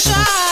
[0.00, 0.49] shine.